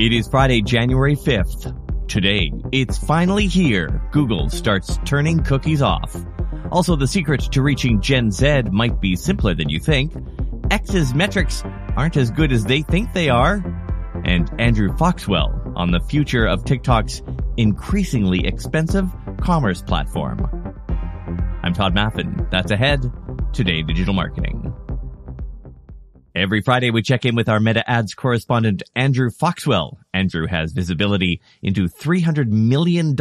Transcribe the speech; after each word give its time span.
It 0.00 0.14
is 0.14 0.26
Friday, 0.28 0.62
January 0.62 1.14
5th. 1.14 2.08
Today, 2.08 2.50
it's 2.72 2.96
finally 2.96 3.46
here. 3.46 4.00
Google 4.12 4.48
starts 4.48 4.98
turning 5.04 5.44
cookies 5.44 5.82
off. 5.82 6.16
Also, 6.72 6.96
the 6.96 7.06
secret 7.06 7.42
to 7.52 7.60
reaching 7.60 8.00
Gen 8.00 8.30
Z 8.30 8.62
might 8.72 8.98
be 8.98 9.14
simpler 9.14 9.52
than 9.52 9.68
you 9.68 9.78
think. 9.78 10.14
X's 10.70 11.12
metrics 11.12 11.62
aren't 11.98 12.16
as 12.16 12.30
good 12.30 12.50
as 12.50 12.64
they 12.64 12.80
think 12.80 13.12
they 13.12 13.28
are. 13.28 13.62
And 14.24 14.50
Andrew 14.58 14.96
Foxwell 14.96 15.74
on 15.76 15.90
the 15.90 16.00
future 16.00 16.46
of 16.46 16.64
TikTok's 16.64 17.20
increasingly 17.58 18.46
expensive 18.46 19.06
commerce 19.42 19.82
platform. 19.82 20.38
I'm 21.62 21.74
Tod 21.74 21.94
Maffin. 21.94 22.50
That's 22.50 22.70
ahead. 22.70 23.02
Today, 23.52 23.82
digital 23.82 24.14
marketing. 24.14 24.69
Every 26.40 26.62
Friday, 26.62 26.90
we 26.90 27.02
check 27.02 27.26
in 27.26 27.34
with 27.34 27.50
our 27.50 27.60
Meta 27.60 27.88
Ads 27.88 28.14
correspondent, 28.14 28.82
Andrew 28.96 29.28
Foxwell. 29.28 29.98
Andrew 30.14 30.46
has 30.46 30.72
visibility 30.72 31.42
into 31.60 31.86
$300 31.86 32.48
million 32.48 33.14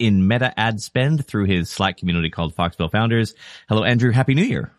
in 0.00 0.26
Meta 0.26 0.52
ad 0.58 0.80
spend 0.80 1.24
through 1.24 1.44
his 1.44 1.70
Slack 1.70 1.98
community 1.98 2.30
called 2.30 2.52
Foxwell 2.52 2.90
Founders. 2.90 3.36
Hello, 3.68 3.84
Andrew. 3.84 4.10
Happy 4.10 4.34
New 4.34 4.42
Year. 4.42 4.72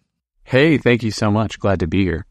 Hey, 0.43 0.77
thank 0.77 1.03
you 1.03 1.11
so 1.11 1.31
much. 1.31 1.57
Glad 1.57 1.79
to 1.79 1.87
be 1.87 2.03
here. 2.03 2.25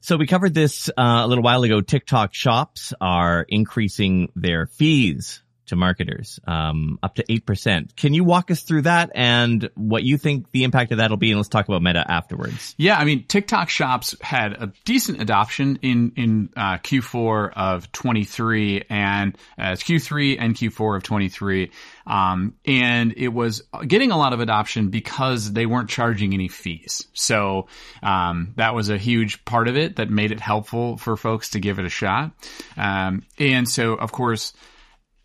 So 0.00 0.16
we 0.16 0.26
covered 0.26 0.52
this 0.52 0.88
uh, 0.88 1.20
a 1.22 1.28
little 1.28 1.44
while 1.44 1.62
ago. 1.62 1.80
TikTok 1.80 2.34
shops 2.34 2.92
are 3.00 3.46
increasing 3.48 4.32
their 4.34 4.66
fees 4.66 5.44
to 5.68 5.76
marketers, 5.76 6.40
um, 6.46 6.98
up 7.02 7.14
to 7.16 7.24
8%. 7.24 7.96
Can 7.96 8.14
you 8.14 8.24
walk 8.24 8.50
us 8.50 8.62
through 8.62 8.82
that 8.82 9.10
and 9.14 9.68
what 9.74 10.02
you 10.02 10.18
think 10.18 10.50
the 10.50 10.64
impact 10.64 10.92
of 10.92 10.98
that'll 10.98 11.16
be? 11.16 11.30
And 11.30 11.38
let's 11.38 11.48
talk 11.48 11.68
about 11.68 11.82
Meta 11.82 12.04
afterwards. 12.06 12.74
Yeah. 12.78 12.98
I 12.98 13.04
mean, 13.04 13.24
TikTok 13.24 13.68
shops 13.68 14.14
had 14.20 14.52
a 14.52 14.72
decent 14.84 15.20
adoption 15.20 15.78
in, 15.82 16.12
in, 16.16 16.50
uh, 16.56 16.78
Q4 16.78 17.52
of 17.54 17.92
23 17.92 18.84
and 18.88 19.36
uh, 19.58 19.72
Q3 19.72 20.36
and 20.38 20.54
Q4 20.54 20.96
of 20.96 21.02
23. 21.02 21.70
Um, 22.06 22.54
and 22.64 23.12
it 23.16 23.28
was 23.28 23.62
getting 23.86 24.10
a 24.10 24.16
lot 24.16 24.32
of 24.32 24.40
adoption 24.40 24.88
because 24.88 25.52
they 25.52 25.66
weren't 25.66 25.90
charging 25.90 26.32
any 26.32 26.48
fees. 26.48 27.06
So, 27.12 27.68
um, 28.02 28.54
that 28.56 28.74
was 28.74 28.88
a 28.88 28.96
huge 28.96 29.44
part 29.44 29.68
of 29.68 29.76
it 29.76 29.96
that 29.96 30.10
made 30.10 30.32
it 30.32 30.40
helpful 30.40 30.96
for 30.96 31.16
folks 31.16 31.50
to 31.50 31.60
give 31.60 31.78
it 31.78 31.84
a 31.84 31.90
shot. 31.90 32.32
Um, 32.76 33.24
and 33.38 33.68
so, 33.68 33.94
of 33.94 34.12
course, 34.12 34.52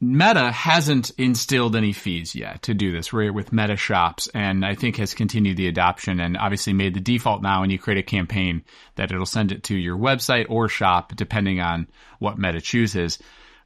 Meta 0.03 0.51
hasn't 0.51 1.11
instilled 1.17 1.75
any 1.75 1.93
fees 1.93 2.35
yet 2.35 2.61
to 2.63 2.73
do 2.73 2.91
this 2.91 3.13
right, 3.13 3.33
with 3.33 3.53
Meta 3.53 3.77
shops, 3.77 4.27
and 4.33 4.65
I 4.65 4.75
think 4.75 4.97
has 4.97 5.13
continued 5.13 5.57
the 5.57 5.67
adoption 5.67 6.19
and 6.19 6.37
obviously 6.37 6.73
made 6.73 6.93
the 6.93 6.99
default 6.99 7.41
now 7.41 7.61
when 7.61 7.69
you 7.69 7.79
create 7.79 7.99
a 7.99 8.03
campaign 8.03 8.63
that 8.95 9.11
it'll 9.11 9.25
send 9.25 9.51
it 9.51 9.63
to 9.63 9.75
your 9.75 9.97
website 9.97 10.45
or 10.49 10.67
shop 10.67 11.15
depending 11.15 11.59
on 11.59 11.87
what 12.19 12.37
Meta 12.37 12.59
chooses. 12.59 13.17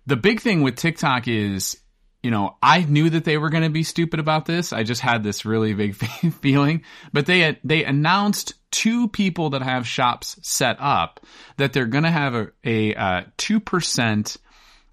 The 0.06 0.16
big 0.16 0.40
thing 0.40 0.62
with 0.62 0.76
TikTok 0.76 1.28
is, 1.28 1.78
you 2.22 2.32
know, 2.32 2.58
I 2.62 2.82
knew 2.82 3.10
that 3.10 3.26
they 3.26 3.38
were 3.38 3.50
going 3.50 3.64
to 3.64 3.70
be 3.70 3.84
stupid 3.84 4.20
about 4.20 4.46
this. 4.46 4.72
I 4.72 4.84
just 4.84 5.02
had 5.02 5.24
this 5.24 5.46
really 5.46 5.74
big 5.74 5.96
feeling, 6.42 6.84
but 7.12 7.26
they 7.26 7.60
they 7.64 7.84
announced 7.84 8.54
two 8.72 9.08
people 9.08 9.52
that 9.52 9.62
have 9.62 9.88
shops 9.88 10.38
set 10.42 10.78
up 10.80 11.20
that 11.58 11.74
they're 11.74 11.86
going 11.86 12.04
to 12.04 12.12
have 12.12 12.36
a, 12.36 12.48
a, 12.64 12.96
uh, 12.96 13.24
2% 13.38 14.38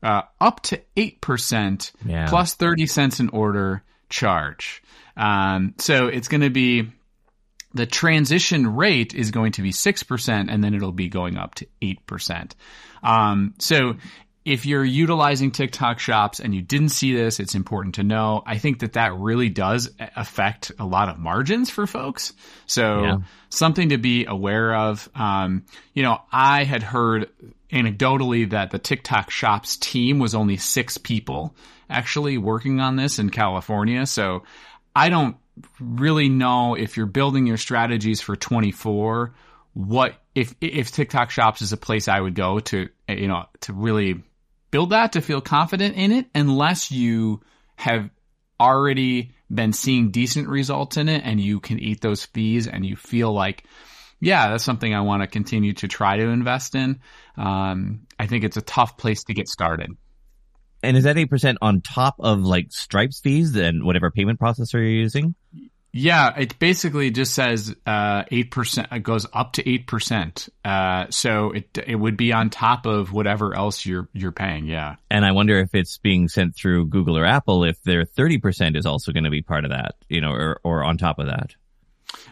uh, 0.04 0.22
up 0.40 0.60
to 0.60 0.80
8% 0.96 1.92
yeah. 2.04 2.28
plus 2.28 2.54
30 2.54 2.86
cents 2.86 3.20
an 3.20 3.30
order 3.30 3.82
charge. 4.10 4.82
Um, 5.16 5.74
so 5.78 6.08
it's 6.08 6.28
going 6.28 6.42
to 6.42 6.50
be 6.50 6.90
the 7.72 7.86
transition 7.86 8.76
rate 8.76 9.14
is 9.14 9.30
going 9.30 9.52
to 9.52 9.62
be 9.62 9.72
6% 9.72 10.46
and 10.48 10.62
then 10.62 10.74
it'll 10.74 10.92
be 10.92 11.08
going 11.08 11.38
up 11.38 11.54
to 11.56 11.66
8%. 11.82 12.52
Um, 13.02 13.54
so 13.58 13.96
if 14.44 14.66
you're 14.66 14.84
utilizing 14.84 15.50
TikTok 15.50 15.98
shops 15.98 16.38
and 16.38 16.54
you 16.54 16.60
didn't 16.60 16.90
see 16.90 17.14
this, 17.14 17.40
it's 17.40 17.54
important 17.54 17.94
to 17.94 18.02
know. 18.02 18.42
I 18.44 18.58
think 18.58 18.80
that 18.80 18.92
that 18.92 19.14
really 19.14 19.48
does 19.48 19.90
affect 20.16 20.70
a 20.78 20.84
lot 20.84 21.08
of 21.08 21.18
margins 21.18 21.70
for 21.70 21.86
folks. 21.86 22.34
So 22.66 23.02
yeah. 23.02 23.16
something 23.48 23.88
to 23.88 23.98
be 23.98 24.26
aware 24.26 24.74
of. 24.74 25.08
Um, 25.14 25.64
you 25.94 26.02
know, 26.02 26.20
I 26.30 26.64
had 26.64 26.82
heard 26.82 27.30
anecdotally 27.72 28.50
that 28.50 28.70
the 28.70 28.78
TikTok 28.78 29.30
shops 29.30 29.78
team 29.78 30.18
was 30.18 30.34
only 30.34 30.58
six 30.58 30.98
people 30.98 31.56
actually 31.88 32.36
working 32.36 32.80
on 32.80 32.96
this 32.96 33.18
in 33.18 33.30
California. 33.30 34.04
So 34.04 34.42
I 34.94 35.08
don't 35.08 35.36
really 35.80 36.28
know 36.28 36.74
if 36.74 36.98
you're 36.98 37.06
building 37.06 37.46
your 37.46 37.56
strategies 37.56 38.20
for 38.20 38.36
24, 38.36 39.34
what 39.72 40.14
if, 40.34 40.54
if 40.60 40.92
TikTok 40.92 41.30
shops 41.30 41.62
is 41.62 41.72
a 41.72 41.76
place 41.78 42.08
I 42.08 42.20
would 42.20 42.34
go 42.34 42.60
to, 42.60 42.88
you 43.08 43.28
know, 43.28 43.46
to 43.62 43.72
really 43.72 44.22
build 44.74 44.90
that 44.90 45.12
to 45.12 45.20
feel 45.20 45.40
confident 45.40 45.94
in 45.94 46.10
it 46.10 46.26
unless 46.34 46.90
you 46.90 47.40
have 47.76 48.10
already 48.58 49.32
been 49.48 49.72
seeing 49.72 50.10
decent 50.10 50.48
results 50.48 50.96
in 50.96 51.08
it 51.08 51.22
and 51.24 51.40
you 51.40 51.60
can 51.60 51.78
eat 51.78 52.00
those 52.00 52.24
fees 52.24 52.66
and 52.66 52.84
you 52.84 52.96
feel 52.96 53.32
like, 53.32 53.62
yeah, 54.18 54.48
that's 54.48 54.64
something 54.64 54.92
I 54.92 55.02
want 55.02 55.22
to 55.22 55.28
continue 55.28 55.74
to 55.74 55.86
try 55.86 56.16
to 56.16 56.24
invest 56.24 56.74
in. 56.74 56.98
Um, 57.36 58.08
I 58.18 58.26
think 58.26 58.42
it's 58.42 58.56
a 58.56 58.62
tough 58.62 58.96
place 58.96 59.22
to 59.24 59.32
get 59.32 59.46
started. 59.46 59.92
And 60.82 60.96
is 60.96 61.04
that 61.04 61.14
8% 61.14 61.54
on 61.62 61.80
top 61.80 62.16
of 62.18 62.40
like 62.40 62.72
Stripe's 62.72 63.20
fees 63.20 63.54
and 63.54 63.84
whatever 63.84 64.10
payment 64.10 64.40
processor 64.40 64.72
you're 64.72 64.86
using? 64.86 65.36
Yeah, 65.96 66.36
it 66.36 66.58
basically 66.58 67.12
just 67.12 67.34
says 67.34 67.72
uh, 67.86 68.24
eight 68.32 68.50
percent. 68.50 68.88
It 68.90 69.04
goes 69.04 69.28
up 69.32 69.52
to 69.52 69.70
eight 69.70 69.86
percent. 69.86 70.48
Uh, 70.64 71.06
so 71.10 71.52
it 71.52 71.78
it 71.86 71.94
would 71.94 72.16
be 72.16 72.32
on 72.32 72.50
top 72.50 72.84
of 72.84 73.12
whatever 73.12 73.56
else 73.56 73.86
you're 73.86 74.08
you're 74.12 74.32
paying. 74.32 74.66
Yeah. 74.66 74.96
And 75.08 75.24
I 75.24 75.30
wonder 75.30 75.56
if 75.60 75.72
it's 75.72 75.98
being 75.98 76.26
sent 76.26 76.56
through 76.56 76.86
Google 76.86 77.16
or 77.16 77.24
Apple. 77.24 77.62
If 77.62 77.80
their 77.84 78.04
thirty 78.04 78.38
percent 78.38 78.76
is 78.76 78.86
also 78.86 79.12
going 79.12 79.22
to 79.22 79.30
be 79.30 79.42
part 79.42 79.64
of 79.64 79.70
that, 79.70 79.94
you 80.08 80.20
know, 80.20 80.32
or 80.32 80.58
or 80.64 80.82
on 80.82 80.98
top 80.98 81.20
of 81.20 81.26
that. 81.26 81.54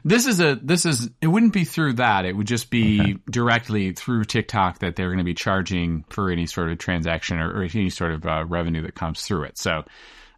This 0.04 0.26
is 0.26 0.40
a 0.40 0.56
this 0.60 0.84
is 0.84 1.08
it 1.20 1.28
wouldn't 1.28 1.52
be 1.52 1.62
through 1.64 1.92
that. 1.94 2.24
It 2.24 2.36
would 2.36 2.48
just 2.48 2.68
be 2.68 3.00
okay. 3.00 3.16
directly 3.30 3.92
through 3.92 4.24
TikTok 4.24 4.80
that 4.80 4.96
they're 4.96 5.06
going 5.06 5.18
to 5.18 5.24
be 5.24 5.34
charging 5.34 6.04
for 6.10 6.30
any 6.30 6.46
sort 6.46 6.72
of 6.72 6.78
transaction 6.78 7.38
or, 7.38 7.48
or 7.48 7.62
any 7.62 7.90
sort 7.90 8.10
of 8.10 8.26
uh, 8.26 8.44
revenue 8.44 8.82
that 8.82 8.96
comes 8.96 9.22
through 9.22 9.44
it. 9.44 9.56
So, 9.56 9.84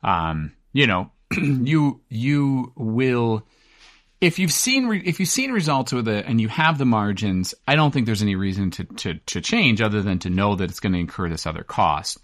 um, 0.02 0.52
you 0.74 0.86
know, 0.86 1.10
you 1.36 2.00
you 2.08 2.72
will 2.76 3.46
if 4.20 4.38
you've 4.38 4.52
seen 4.52 4.86
re- 4.86 5.02
if 5.04 5.20
you've 5.20 5.28
seen 5.28 5.52
results 5.52 5.92
with 5.92 6.08
it 6.08 6.26
and 6.26 6.40
you 6.40 6.48
have 6.48 6.78
the 6.78 6.86
margins, 6.86 7.54
I 7.68 7.76
don't 7.76 7.90
think 7.90 8.06
there's 8.06 8.22
any 8.22 8.36
reason 8.36 8.70
to 8.72 8.84
to 8.84 9.14
to 9.14 9.40
change 9.40 9.80
other 9.80 10.02
than 10.02 10.18
to 10.20 10.30
know 10.30 10.56
that 10.56 10.70
it's 10.70 10.80
going 10.80 10.94
to 10.94 10.98
incur 10.98 11.28
this 11.28 11.46
other 11.46 11.62
cost. 11.62 12.18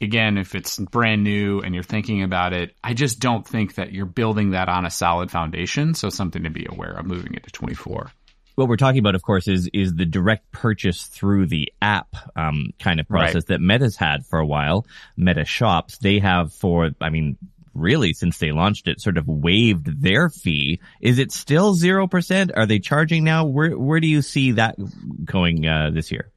Again, 0.00 0.36
if 0.36 0.54
it's 0.54 0.78
brand 0.78 1.24
new 1.24 1.60
and 1.60 1.74
you're 1.74 1.82
thinking 1.82 2.22
about 2.22 2.52
it, 2.52 2.76
I 2.84 2.92
just 2.92 3.18
don't 3.18 3.48
think 3.48 3.76
that 3.76 3.92
you're 3.92 4.04
building 4.04 4.50
that 4.50 4.68
on 4.68 4.84
a 4.84 4.90
solid 4.90 5.30
foundation. 5.30 5.94
So 5.94 6.10
something 6.10 6.42
to 6.42 6.50
be 6.50 6.66
aware 6.68 6.92
of 6.92 7.06
moving 7.06 7.32
it 7.32 7.44
to 7.44 7.50
24 7.50 8.12
what 8.56 8.68
we're 8.68 8.76
talking 8.76 8.98
about, 8.98 9.14
of 9.14 9.22
course, 9.22 9.46
is 9.48 9.68
is 9.72 9.94
the 9.94 10.06
direct 10.06 10.50
purchase 10.50 11.04
through 11.04 11.46
the 11.46 11.72
app 11.80 12.16
um, 12.34 12.70
kind 12.80 13.00
of 13.00 13.06
process 13.06 13.34
right. 13.34 13.46
that 13.48 13.60
Meta's 13.60 13.96
had 13.96 14.26
for 14.26 14.38
a 14.38 14.46
while. 14.46 14.86
Meta 15.16 15.44
Shops, 15.44 15.98
they 15.98 16.18
have 16.18 16.52
for, 16.54 16.90
I 17.00 17.10
mean, 17.10 17.36
really 17.76 18.12
since 18.12 18.38
they 18.38 18.52
launched 18.52 18.88
it 18.88 19.00
sort 19.00 19.18
of 19.18 19.26
waived 19.26 20.02
their 20.02 20.30
fee. 20.30 20.80
Is 21.00 21.18
it 21.18 21.32
still 21.32 21.74
0%? 21.74 22.50
Are 22.56 22.66
they 22.66 22.78
charging 22.78 23.24
now? 23.24 23.44
Where, 23.44 23.76
where 23.78 24.00
do 24.00 24.06
you 24.06 24.22
see 24.22 24.52
that 24.52 24.76
going, 25.24 25.66
uh, 25.66 25.90
this 25.92 26.10
year? 26.10 26.32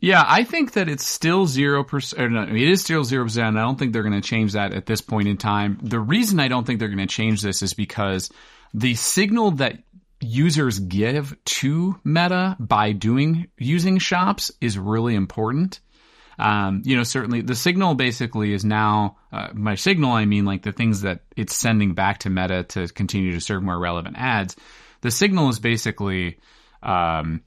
Yeah, 0.00 0.24
I 0.26 0.44
think 0.44 0.72
that 0.72 0.88
it's 0.88 1.06
still 1.06 1.46
0%. 1.46 2.30
No, 2.30 2.42
it 2.42 2.56
is 2.56 2.82
still 2.82 3.02
0%. 3.02 3.42
I 3.42 3.50
don't 3.50 3.78
think 3.78 3.92
they're 3.92 4.02
going 4.02 4.20
to 4.20 4.26
change 4.26 4.54
that 4.54 4.72
at 4.72 4.86
this 4.86 5.02
point 5.02 5.28
in 5.28 5.36
time. 5.36 5.78
The 5.82 6.00
reason 6.00 6.40
I 6.40 6.48
don't 6.48 6.66
think 6.66 6.78
they're 6.78 6.88
going 6.88 6.98
to 6.98 7.06
change 7.06 7.42
this 7.42 7.62
is 7.62 7.74
because 7.74 8.30
the 8.72 8.94
signal 8.94 9.52
that 9.52 9.78
users 10.20 10.78
give 10.78 11.36
to 11.44 11.98
Meta 12.04 12.56
by 12.58 12.92
doing 12.92 13.48
using 13.58 13.98
shops 13.98 14.50
is 14.60 14.78
really 14.78 15.14
important 15.14 15.80
um, 16.40 16.82
you 16.84 16.96
know, 16.96 17.02
certainly 17.02 17.42
the 17.42 17.54
signal 17.54 17.94
basically 17.94 18.52
is 18.52 18.64
now, 18.64 19.16
uh, 19.32 19.48
my 19.52 19.74
signal, 19.74 20.12
I 20.12 20.24
mean 20.24 20.44
like 20.44 20.62
the 20.62 20.72
things 20.72 21.02
that 21.02 21.20
it's 21.36 21.54
sending 21.54 21.94
back 21.94 22.18
to 22.20 22.30
Meta 22.30 22.64
to 22.64 22.88
continue 22.88 23.32
to 23.32 23.40
serve 23.40 23.62
more 23.62 23.78
relevant 23.78 24.16
ads. 24.18 24.56
The 25.02 25.10
signal 25.10 25.48
is 25.48 25.58
basically, 25.58 26.38
um, 26.82 27.42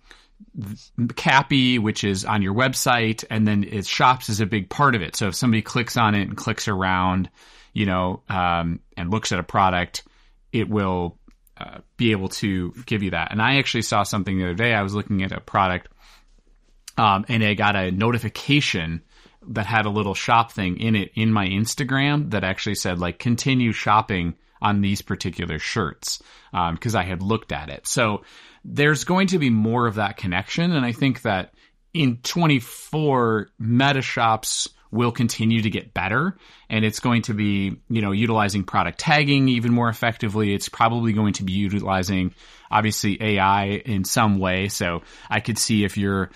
CAPI, 1.00 1.80
which 1.80 2.04
is 2.04 2.26
on 2.26 2.42
your 2.42 2.54
website, 2.54 3.24
and 3.30 3.48
then 3.48 3.64
it 3.64 3.86
shops 3.86 4.30
is 4.30 4.40
a 4.40 4.46
big 4.46 4.70
part 4.70 4.96
of 4.96 5.02
it. 5.02 5.16
So 5.16 5.30
if 5.30 5.36
somebody 5.36 5.62
clicks 5.62 5.98
on 5.98 6.16
it 6.16 6.24
and 6.24 6.38
clicks 6.38 6.68
around, 6.68 7.30
you 7.74 7.86
know, 7.86 8.22
um, 8.30 8.80
and 8.96 9.10
looks 9.10 9.32
at 9.32 9.40
a 9.40 9.44
product, 9.44 10.04
it 10.52 10.70
will 10.70 11.18
uh, 11.58 11.80
be 11.98 12.12
able 12.12 12.30
to 12.30 12.74
give 12.86 13.04
you 13.04 13.12
that. 13.12 13.32
And 13.32 13.42
I 13.42 13.58
actually 13.58 13.84
saw 13.84 14.04
something 14.04 14.38
the 14.38 14.46
other 14.46 14.54
day. 14.54 14.74
I 14.74 14.84
was 14.84 14.94
looking 14.94 15.24
at 15.24 15.32
a 15.32 15.40
product 15.40 15.88
um, 16.98 17.26
and 17.28 17.44
I 17.44 17.54
got 17.54 17.76
a 17.76 17.92
notification 17.92 19.02
that 19.50 19.66
had 19.66 19.86
a 19.86 19.90
little 19.90 20.14
shop 20.14 20.52
thing 20.52 20.78
in 20.80 20.96
it 20.96 21.12
in 21.16 21.32
my 21.32 21.48
Instagram 21.48 22.32
that 22.32 22.44
actually 22.44 22.76
said 22.76 23.00
like 23.00 23.20
continue 23.20 23.74
shopping 23.74 24.36
on 24.62 24.82
these 24.82 25.02
particular 25.02 25.60
shirts 25.60 26.22
because 26.52 26.96
um, 26.96 27.02
I 27.02 27.04
had 27.04 27.22
looked 27.22 27.52
at 27.52 27.70
it. 27.70 27.86
So 27.86 28.24
there's 28.64 29.04
going 29.04 29.28
to 29.28 29.40
be 29.40 29.50
more 29.50 29.88
of 29.88 29.96
that 29.96 30.16
connection, 30.16 30.72
and 30.72 30.86
I 30.86 30.94
think 30.94 31.24
that 31.24 31.54
in 31.94 32.18
24, 32.24 33.50
Meta 33.60 34.02
Shops 34.02 34.70
will 34.94 35.12
continue 35.12 35.62
to 35.62 35.72
get 35.72 35.94
better 35.94 36.38
and 36.70 36.86
it's 36.86 37.00
going 37.00 37.24
to 37.24 37.34
be, 37.34 37.76
you 37.90 38.02
know, 38.02 38.12
utilizing 38.12 38.64
product 38.64 39.00
tagging 39.00 39.50
even 39.50 39.74
more 39.74 39.90
effectively. 39.90 40.54
It's 40.54 40.70
probably 40.70 41.14
going 41.14 41.34
to 41.34 41.44
be 41.44 41.54
utilizing 41.54 42.34
obviously 42.70 43.18
AI 43.20 43.82
in 43.86 44.04
some 44.04 44.38
way. 44.38 44.70
So 44.70 45.02
I 45.32 45.40
could 45.40 45.58
see 45.58 45.84
if 45.84 45.98
you're 45.98 46.30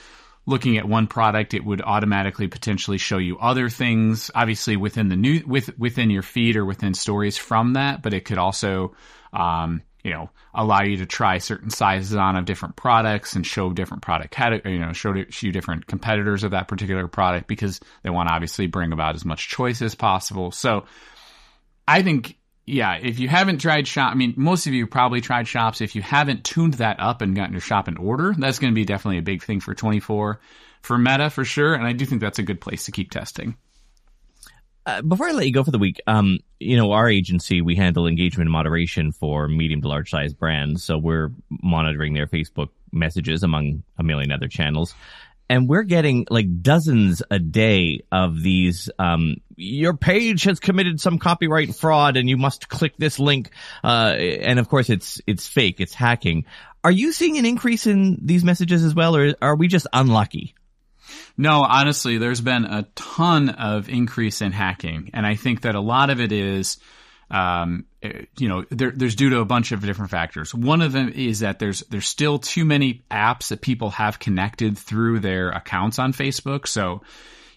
looking 0.48 0.78
at 0.78 0.88
one 0.88 1.06
product, 1.06 1.54
it 1.54 1.64
would 1.64 1.82
automatically 1.82 2.48
potentially 2.48 2.98
show 2.98 3.18
you 3.18 3.38
other 3.38 3.70
things, 3.70 4.32
obviously 4.34 4.78
within 4.78 5.10
the 5.10 5.16
new, 5.16 5.44
with, 5.46 5.78
within 5.78 6.10
your 6.10 6.24
feed 6.24 6.56
or 6.56 6.66
within 6.66 6.94
stories 6.94 7.38
from 7.38 7.74
that, 7.74 8.02
but 8.02 8.14
it 8.14 8.26
could 8.26 8.38
also, 8.38 8.96
um, 9.34 9.84
you 10.04 10.12
know, 10.12 10.30
allow 10.54 10.82
you 10.82 10.98
to 10.98 11.06
try 11.06 11.38
certain 11.38 11.70
sizes 11.70 12.16
on 12.16 12.38
of 12.38 12.46
different 12.46 12.78
products 12.78 13.36
and 13.36 13.46
show 13.46 13.74
different 13.74 14.02
product 14.02 14.32
category, 14.32 14.74
you 14.74 14.80
know, 14.80 14.94
show 14.94 15.14
you 15.14 15.52
different 15.52 15.86
competitors 15.86 16.46
of 16.46 16.52
that 16.52 16.70
particular 16.70 17.08
product 17.10 17.48
because 17.48 17.82
they 18.04 18.10
want 18.10 18.30
to 18.30 18.34
obviously 18.34 18.68
bring 18.68 18.94
about 18.94 19.16
as 19.16 19.26
much 19.26 19.50
choice 19.50 19.82
as 19.82 19.96
possible. 19.96 20.52
So 20.52 20.86
I 21.86 22.04
think, 22.04 22.38
yeah, 22.68 22.96
if 23.02 23.18
you 23.18 23.30
haven't 23.30 23.60
tried 23.60 23.88
shop, 23.88 24.12
I 24.12 24.16
mean, 24.16 24.34
most 24.36 24.68
of 24.68 24.74
you 24.74 24.88
probably 24.88 25.22
tried 25.22 25.48
shops. 25.48 25.80
If 25.80 25.96
you 25.96 26.02
haven't 26.02 26.44
tuned 26.44 26.76
that 26.76 27.00
up 27.00 27.22
and 27.22 27.34
gotten 27.34 27.54
your 27.54 27.62
shop 27.62 27.88
in 27.88 27.96
order, 27.96 28.36
that's 28.38 28.60
going 28.60 28.74
to 28.74 28.76
be 28.76 28.84
definitely 28.84 29.20
a 29.20 29.24
big 29.24 29.42
thing 29.42 29.62
for 29.62 29.74
24 29.74 30.42
for 30.82 30.98
Meta 30.98 31.30
for 31.30 31.46
sure. 31.46 31.74
And 31.74 31.88
I 31.88 31.94
do 31.94 32.06
think 32.06 32.20
that's 32.20 32.40
a 32.40 32.44
good 32.44 32.60
place 32.60 32.84
to 32.86 32.92
keep 32.92 33.10
testing. 33.10 33.56
Uh, 34.86 35.02
before 35.02 35.30
I 35.30 35.32
let 35.32 35.46
you 35.46 35.54
go 35.54 35.64
for 35.64 35.72
the 35.72 35.80
week, 35.80 36.02
um, 36.08 36.40
you 36.60 36.76
know, 36.76 36.92
our 36.92 37.10
agency, 37.10 37.62
we 37.62 37.76
handle 37.76 38.06
engagement 38.06 38.48
and 38.48 38.54
moderation 38.54 39.14
for 39.14 39.48
medium 39.48 39.82
to 39.82 39.88
large 39.88 40.10
size 40.10 40.34
brands. 40.34 40.84
So 40.84 40.98
we're 40.98 41.32
monitoring 41.50 42.14
their 42.14 42.28
Facebook 42.28 42.70
messages 42.92 43.44
among 43.44 43.84
a 43.98 44.04
million 44.04 44.32
other 44.32 44.48
channels. 44.50 44.94
And 45.50 45.70
we're 45.70 45.84
getting 45.84 46.28
like 46.30 46.62
dozens 46.62 47.24
a 47.32 47.40
day 47.40 48.02
of 48.12 48.42
these, 48.42 48.90
um, 49.00 49.38
your 49.58 49.96
page 49.96 50.44
has 50.44 50.60
committed 50.60 51.02
some 51.02 51.18
copyright 51.18 51.76
fraud 51.76 52.16
and 52.16 52.30
you 52.30 52.38
must 52.38 52.70
click 52.70 52.94
this 52.98 53.20
link. 53.20 53.50
Uh, 53.84 54.14
and 54.16 54.60
of 54.60 54.70
course 54.70 54.90
it's, 54.90 55.20
it's 55.28 55.48
fake. 55.48 55.82
It's 55.82 55.94
hacking. 55.94 56.46
Are 56.84 56.92
you 56.92 57.12
seeing 57.12 57.38
an 57.38 57.46
increase 57.46 57.88
in 57.88 58.20
these 58.22 58.44
messages 58.46 58.86
as 58.86 58.96
well, 58.96 59.18
or 59.18 59.36
are 59.42 59.56
we 59.56 59.68
just 59.68 59.88
unlucky? 59.92 60.56
No, 61.38 61.64
honestly, 61.64 62.18
there's 62.18 62.40
been 62.40 62.66
a 62.66 62.88
ton 62.96 63.50
of 63.50 63.90
increase 63.90 64.42
in 64.42 64.52
hacking, 64.52 65.12
and 65.14 65.26
I 65.26 65.36
think 65.36 65.62
that 65.62 65.76
a 65.76 65.80
lot 65.80 66.10
of 66.10 66.22
it 66.22 66.32
is, 66.32 66.78
um, 67.30 67.86
eh, 68.02 68.26
you 68.38 68.48
know, 68.48 68.66
there, 68.70 68.92
there's 68.92 69.16
due 69.16 69.32
to 69.32 69.40
a 69.40 69.46
bunch 69.46 69.72
of 69.72 69.82
different 69.82 70.12
factors. 70.12 70.54
One 70.54 70.82
of 70.82 70.92
them 70.92 71.10
is 71.10 71.40
that 71.40 71.60
there's 71.60 71.82
there's 71.90 72.08
still 72.08 72.40
too 72.40 72.66
many 72.66 73.04
apps 73.12 73.50
that 73.50 73.62
people 73.62 73.90
have 73.92 74.20
connected 74.20 74.78
through 74.78 75.20
their 75.20 75.50
accounts 75.50 76.00
on 76.00 76.14
Facebook. 76.14 76.68
So, 76.68 77.02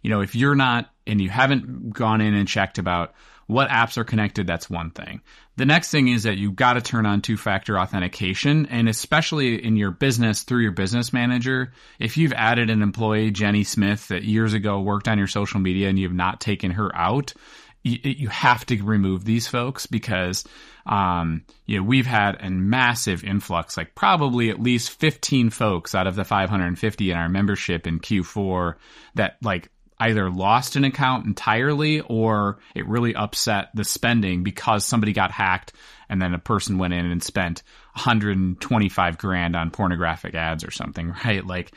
you 0.02 0.11
know, 0.11 0.20
if 0.20 0.35
you're 0.35 0.56
not 0.56 0.91
and 1.11 1.21
you 1.21 1.29
haven't 1.29 1.91
gone 1.91 2.21
in 2.21 2.35
and 2.35 2.49
checked 2.49 2.79
about 2.79 3.15
what 3.51 3.69
apps 3.69 3.99
are 3.99 4.05
connected, 4.05 4.47
that's 4.47 4.71
one 4.71 4.91
thing. 4.91 5.21
The 5.57 5.67
next 5.67 5.91
thing 5.91 6.07
is 6.07 6.23
that 6.23 6.39
you've 6.39 6.55
got 6.55 6.75
to 6.75 6.81
turn 6.81 7.05
on 7.05 7.21
two 7.21 7.37
factor 7.37 7.79
authentication. 7.79 8.67
And 8.67 8.89
especially 8.89 9.62
in 9.62 9.77
your 9.77 9.91
business 9.91 10.45
through 10.45 10.62
your 10.62 10.73
business 10.73 11.12
manager, 11.12 11.73
if 11.99 12.17
you've 12.17 12.33
added 12.33 12.71
an 12.71 12.81
employee, 12.81 13.33
Jenny 13.33 13.65
Smith, 13.65 14.07
that 14.09 14.23
years 14.23 14.55
ago 14.55 14.81
worked 14.81 15.09
on 15.09 15.19
your 15.19 15.27
social 15.27 15.59
media 15.59 15.89
and 15.89 15.99
you've 15.99 16.15
not 16.15 16.41
taken 16.41 16.71
her 16.71 16.95
out, 16.95 17.35
you, 17.83 18.29
have 18.29 18.65
to 18.67 18.83
remove 18.83 19.25
these 19.25 19.49
folks 19.49 19.87
because, 19.87 20.45
um, 20.87 21.45
you 21.67 21.79
know, 21.79 21.83
we've 21.83 22.07
had 22.07 22.37
a 22.41 22.51
massive 22.51 23.25
influx, 23.25 23.77
like 23.77 23.95
probably 23.95 24.51
at 24.51 24.62
least 24.62 24.91
15 24.91 25.51
folks 25.51 25.95
out 25.95 26.07
of 26.07 26.15
the 26.15 26.25
550 26.25 27.11
in 27.11 27.17
our 27.17 27.29
membership 27.29 27.87
in 27.87 27.99
Q4 27.99 28.75
that 29.15 29.39
like 29.43 29.71
either 30.00 30.31
lost 30.31 30.76
an 30.76 30.85
account 30.85 31.26
entirely 31.26 32.00
or 32.00 32.58
it 32.75 32.88
really 32.88 33.14
upset 33.14 33.69
the 33.75 33.85
spending 33.85 34.43
because 34.43 34.85
somebody 34.85 35.12
got 35.12 35.31
hacked 35.31 35.73
and 36.08 36.20
then 36.20 36.35
a 36.35 36.38
person 36.38 36.79
went 36.79 36.94
in 36.94 37.06
and 37.06 37.23
spent 37.23 37.62
125 37.94 39.19
grand 39.19 39.55
on 39.55 39.70
pornographic 39.70 40.35
ads 40.35 40.64
or 40.64 40.70
something, 40.70 41.14
right? 41.25 41.47
Like 41.47 41.73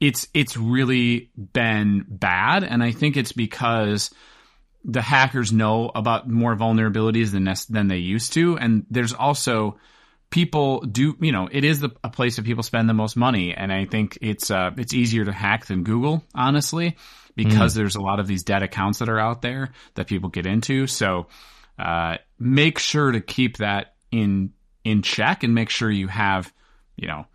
it's 0.00 0.28
it's 0.34 0.56
really 0.56 1.30
been 1.36 2.04
bad 2.08 2.64
and 2.64 2.82
I 2.82 2.92
think 2.92 3.16
it's 3.16 3.32
because 3.32 4.10
the 4.84 5.02
hackers 5.02 5.52
know 5.52 5.90
about 5.94 6.28
more 6.28 6.54
vulnerabilities 6.56 7.32
than 7.32 7.52
than 7.68 7.88
they 7.88 7.98
used 7.98 8.34
to 8.34 8.58
and 8.58 8.86
there's 8.90 9.12
also 9.12 9.78
people 10.30 10.80
do 10.80 11.16
you 11.20 11.32
know 11.32 11.48
it 11.50 11.64
is 11.64 11.80
the, 11.80 11.90
a 12.04 12.10
place 12.10 12.36
that 12.36 12.44
people 12.44 12.62
spend 12.62 12.88
the 12.88 12.94
most 12.94 13.16
money 13.16 13.54
and 13.54 13.72
i 13.72 13.86
think 13.86 14.18
it's 14.20 14.50
uh 14.50 14.70
it's 14.76 14.92
easier 14.92 15.24
to 15.24 15.32
hack 15.32 15.66
than 15.66 15.84
google 15.84 16.22
honestly 16.34 16.96
because 17.38 17.72
mm. 17.72 17.76
there's 17.76 17.94
a 17.94 18.00
lot 18.00 18.18
of 18.18 18.26
these 18.26 18.42
dead 18.42 18.64
accounts 18.64 18.98
that 18.98 19.08
are 19.08 19.18
out 19.18 19.42
there 19.42 19.70
that 19.94 20.08
people 20.08 20.28
get 20.28 20.44
into. 20.44 20.88
So 20.88 21.28
uh, 21.78 22.16
make 22.38 22.80
sure 22.80 23.12
to 23.12 23.20
keep 23.20 23.58
that 23.58 23.94
in 24.10 24.52
in 24.84 25.02
check 25.02 25.44
and 25.44 25.54
make 25.54 25.70
sure 25.70 25.88
you 25.88 26.08
have, 26.08 26.52
you 26.96 27.06
know, 27.06 27.26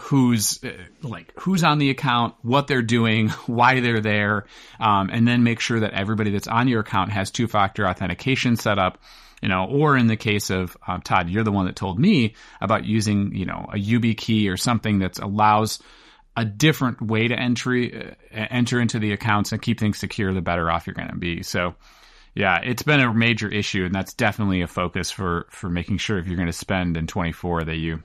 who's 0.00 0.62
uh, 0.64 0.72
like 1.02 1.32
who's 1.38 1.62
on 1.62 1.78
the 1.78 1.90
account, 1.90 2.34
what 2.42 2.66
they're 2.66 2.82
doing, 2.82 3.28
why 3.46 3.78
they're 3.78 4.00
there, 4.00 4.46
um, 4.80 5.08
and 5.10 5.26
then 5.26 5.44
make 5.44 5.60
sure 5.60 5.80
that 5.80 5.92
everybody 5.92 6.32
that's 6.32 6.48
on 6.48 6.66
your 6.66 6.80
account 6.80 7.12
has 7.12 7.30
two 7.30 7.46
factor 7.46 7.86
authentication 7.86 8.56
set 8.56 8.80
up. 8.80 8.98
You 9.44 9.50
know, 9.50 9.66
or 9.66 9.94
in 9.94 10.06
the 10.06 10.16
case 10.16 10.48
of 10.48 10.74
uh, 10.88 11.00
Tod, 11.04 11.28
you're 11.28 11.44
the 11.44 11.52
one 11.52 11.66
that 11.66 11.76
told 11.76 11.98
me 11.98 12.34
about 12.62 12.86
using, 12.86 13.34
you 13.34 13.44
know, 13.44 13.66
a 13.70 13.76
YubiKey 13.76 14.50
or 14.50 14.56
something 14.56 15.00
that 15.00 15.18
allows 15.18 15.80
a 16.34 16.46
different 16.46 17.02
way 17.02 17.28
to 17.28 17.38
entry 17.38 17.94
uh, 17.94 18.14
enter 18.32 18.80
into 18.80 18.98
the 18.98 19.12
accounts 19.12 19.52
and 19.52 19.60
keep 19.60 19.78
things 19.78 19.98
secure, 19.98 20.32
the 20.32 20.40
better 20.40 20.70
off 20.70 20.86
you're 20.86 20.94
going 20.94 21.10
to 21.10 21.16
be. 21.18 21.42
So, 21.42 21.74
yeah, 22.34 22.60
it's 22.64 22.84
been 22.84 23.00
a 23.00 23.12
major 23.12 23.46
issue, 23.46 23.84
and 23.84 23.94
that's 23.94 24.14
definitely 24.14 24.62
a 24.62 24.66
focus 24.66 25.10
for 25.10 25.46
for 25.50 25.68
making 25.68 25.98
sure 25.98 26.18
if 26.18 26.26
you're 26.26 26.38
going 26.38 26.46
to 26.46 26.52
spend 26.54 26.96
in 26.96 27.06
24 27.06 27.64
that 27.64 27.76
you 27.76 28.02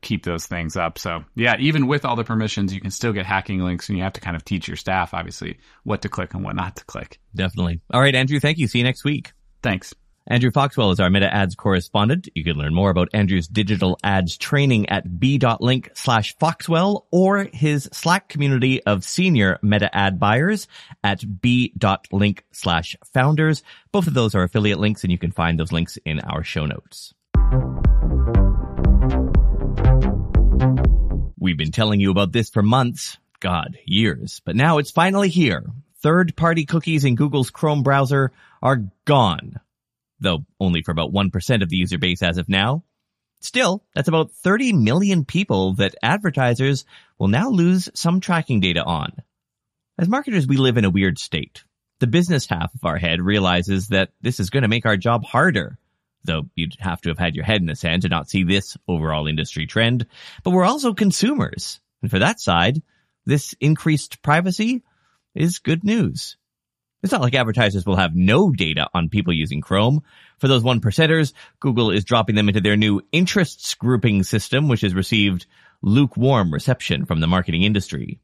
keep 0.00 0.24
those 0.24 0.46
things 0.46 0.76
up. 0.76 0.98
So, 0.98 1.24
yeah, 1.36 1.54
even 1.60 1.86
with 1.86 2.04
all 2.04 2.16
the 2.16 2.24
permissions, 2.24 2.74
you 2.74 2.80
can 2.80 2.90
still 2.90 3.12
get 3.12 3.26
hacking 3.26 3.60
links, 3.60 3.88
and 3.88 3.96
you 3.96 4.02
have 4.02 4.14
to 4.14 4.20
kind 4.20 4.34
of 4.34 4.44
teach 4.44 4.66
your 4.66 4.76
staff, 4.76 5.14
obviously, 5.14 5.60
what 5.84 6.02
to 6.02 6.08
click 6.08 6.34
and 6.34 6.42
what 6.42 6.56
not 6.56 6.74
to 6.78 6.84
click. 6.84 7.20
Definitely. 7.32 7.80
All 7.94 8.00
right, 8.00 8.16
Andrew, 8.16 8.40
thank 8.40 8.58
you. 8.58 8.66
See 8.66 8.78
you 8.78 8.84
next 8.84 9.04
week. 9.04 9.34
Thanks. 9.62 9.94
Andrew 10.26 10.52
Foxwell 10.52 10.92
is 10.92 11.00
our 11.00 11.10
Meta 11.10 11.32
Ads 11.32 11.56
correspondent. 11.56 12.28
You 12.34 12.44
can 12.44 12.56
learn 12.56 12.74
more 12.74 12.90
about 12.90 13.08
Andrew's 13.12 13.48
digital 13.48 13.98
ads 14.04 14.36
training 14.36 14.88
at 14.88 15.18
b.link 15.18 15.90
slash 15.94 16.36
Foxwell 16.38 17.06
or 17.10 17.48
his 17.52 17.88
Slack 17.92 18.28
community 18.28 18.82
of 18.84 19.02
senior 19.02 19.58
Meta 19.62 19.94
ad 19.94 20.20
buyers 20.20 20.68
at 21.02 21.40
b.link 21.40 22.44
slash 22.52 22.96
founders. 23.12 23.64
Both 23.90 24.06
of 24.06 24.14
those 24.14 24.36
are 24.36 24.44
affiliate 24.44 24.78
links 24.78 25.02
and 25.02 25.10
you 25.10 25.18
can 25.18 25.32
find 25.32 25.58
those 25.58 25.72
links 25.72 25.98
in 26.04 26.20
our 26.20 26.44
show 26.44 26.66
notes. 26.66 27.12
We've 31.36 31.58
been 31.58 31.72
telling 31.72 31.98
you 31.98 32.12
about 32.12 32.30
this 32.30 32.48
for 32.48 32.62
months. 32.62 33.18
God, 33.40 33.76
years. 33.84 34.40
But 34.44 34.54
now 34.54 34.78
it's 34.78 34.92
finally 34.92 35.28
here. 35.28 35.64
Third 36.00 36.36
party 36.36 36.64
cookies 36.64 37.04
in 37.04 37.16
Google's 37.16 37.50
Chrome 37.50 37.82
browser 37.82 38.30
are 38.62 38.84
gone 39.04 39.58
though 40.22 40.44
only 40.60 40.82
for 40.82 40.92
about 40.92 41.12
1% 41.12 41.62
of 41.62 41.68
the 41.68 41.76
user 41.76 41.98
base 41.98 42.22
as 42.22 42.38
of 42.38 42.48
now. 42.48 42.84
Still, 43.40 43.84
that's 43.94 44.08
about 44.08 44.30
30 44.30 44.72
million 44.72 45.24
people 45.24 45.74
that 45.74 45.96
advertisers 46.02 46.84
will 47.18 47.28
now 47.28 47.50
lose 47.50 47.88
some 47.94 48.20
tracking 48.20 48.60
data 48.60 48.84
on. 48.84 49.16
As 49.98 50.08
marketers, 50.08 50.46
we 50.46 50.56
live 50.56 50.76
in 50.76 50.84
a 50.84 50.90
weird 50.90 51.18
state. 51.18 51.64
The 51.98 52.06
business 52.06 52.46
half 52.46 52.74
of 52.74 52.84
our 52.84 52.98
head 52.98 53.20
realizes 53.20 53.88
that 53.88 54.10
this 54.20 54.40
is 54.40 54.50
going 54.50 54.62
to 54.62 54.68
make 54.68 54.86
our 54.86 54.96
job 54.96 55.24
harder, 55.24 55.76
though 56.24 56.44
you'd 56.54 56.76
have 56.78 57.00
to 57.02 57.08
have 57.10 57.18
had 57.18 57.34
your 57.34 57.44
head 57.44 57.60
in 57.60 57.66
the 57.66 57.74
sand 57.74 58.02
to 58.02 58.08
not 58.08 58.30
see 58.30 58.44
this 58.44 58.76
overall 58.88 59.26
industry 59.26 59.66
trend. 59.66 60.06
But 60.44 60.52
we're 60.52 60.64
also 60.64 60.94
consumers. 60.94 61.80
And 62.00 62.10
for 62.10 62.20
that 62.20 62.40
side, 62.40 62.82
this 63.26 63.54
increased 63.60 64.22
privacy 64.22 64.82
is 65.34 65.58
good 65.58 65.84
news. 65.84 66.36
It's 67.02 67.10
not 67.10 67.20
like 67.20 67.34
advertisers 67.34 67.84
will 67.84 67.96
have 67.96 68.14
no 68.14 68.52
data 68.52 68.88
on 68.94 69.08
people 69.08 69.32
using 69.32 69.60
Chrome. 69.60 70.04
For 70.38 70.46
those 70.46 70.62
one 70.62 70.80
percenters, 70.80 71.32
Google 71.58 71.90
is 71.90 72.04
dropping 72.04 72.36
them 72.36 72.48
into 72.48 72.60
their 72.60 72.76
new 72.76 73.02
interests 73.10 73.74
grouping 73.74 74.22
system, 74.22 74.68
which 74.68 74.82
has 74.82 74.94
received 74.94 75.46
lukewarm 75.82 76.52
reception 76.52 77.04
from 77.04 77.18
the 77.18 77.26
marketing 77.26 77.62
industry. 77.64 78.20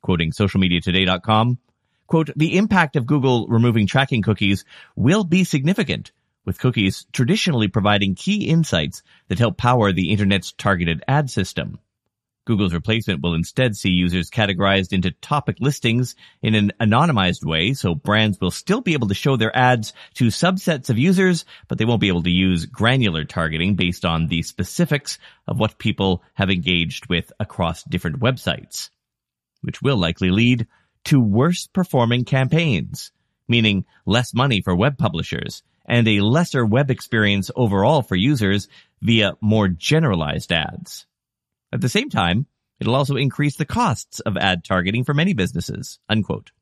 Quoting 0.00 0.32
socialmediatoday.com, 0.32 1.58
quote, 2.06 2.30
the 2.36 2.56
impact 2.56 2.96
of 2.96 3.06
Google 3.06 3.48
removing 3.48 3.86
tracking 3.86 4.22
cookies 4.22 4.64
will 4.94 5.24
be 5.24 5.44
significant, 5.44 6.12
with 6.46 6.58
cookies 6.58 7.06
traditionally 7.12 7.68
providing 7.68 8.14
key 8.14 8.48
insights 8.48 9.02
that 9.28 9.38
help 9.38 9.58
power 9.58 9.92
the 9.92 10.10
internet's 10.10 10.52
targeted 10.52 11.02
ad 11.06 11.28
system. 11.28 11.78
Google's 12.46 12.72
replacement 12.72 13.22
will 13.22 13.34
instead 13.34 13.76
see 13.76 13.90
users 13.90 14.30
categorized 14.30 14.92
into 14.92 15.10
topic 15.10 15.56
listings 15.60 16.14
in 16.40 16.54
an 16.54 16.72
anonymized 16.80 17.44
way, 17.44 17.74
so 17.74 17.94
brands 17.94 18.40
will 18.40 18.52
still 18.52 18.80
be 18.80 18.94
able 18.94 19.08
to 19.08 19.14
show 19.14 19.36
their 19.36 19.54
ads 19.54 19.92
to 20.14 20.28
subsets 20.28 20.88
of 20.88 20.96
users, 20.96 21.44
but 21.68 21.76
they 21.76 21.84
won't 21.84 22.00
be 22.00 22.08
able 22.08 22.22
to 22.22 22.30
use 22.30 22.64
granular 22.64 23.24
targeting 23.24 23.74
based 23.74 24.04
on 24.04 24.28
the 24.28 24.42
specifics 24.42 25.18
of 25.46 25.58
what 25.58 25.78
people 25.78 26.22
have 26.34 26.48
engaged 26.48 27.08
with 27.08 27.32
across 27.40 27.82
different 27.82 28.20
websites. 28.20 28.90
which 29.62 29.82
will 29.82 29.96
likely 29.96 30.30
lead 30.30 30.66
to 31.04 31.20
worse 31.20 31.66
performing 31.66 32.24
campaigns, 32.24 33.10
meaning 33.48 33.84
less 34.04 34.32
money 34.32 34.60
for 34.62 34.76
web 34.76 34.96
publishers 34.96 35.62
and 35.88 36.06
a 36.06 36.20
lesser 36.20 36.64
web 36.64 36.90
experience 36.90 37.50
overall 37.56 38.02
for 38.02 38.16
users 38.16 38.68
via 39.02 39.34
more 39.40 39.68
generalized 39.68 40.52
ads. 40.52 41.06
At 41.72 41.80
the 41.80 41.88
same 41.88 42.10
time, 42.10 42.46
it'll 42.80 42.94
also 42.94 43.16
increase 43.16 43.56
the 43.56 43.64
costs 43.64 44.20
of 44.20 44.36
ad 44.36 44.64
targeting 44.64 45.04
for 45.04 45.14
many 45.14 45.34
businesses, 45.34 45.98
unquote. 46.08 46.52